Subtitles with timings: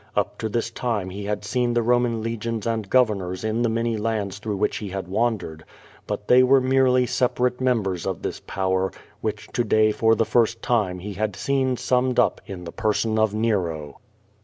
[0.15, 3.69] Up to this time he had seen the Eoman legions and govern ors in the
[3.69, 5.63] many lands through which he had wandered,
[6.07, 10.63] but they were merely separate members of this power, which to day for the first
[10.63, 13.99] time he had seen summed up in the person of Nero.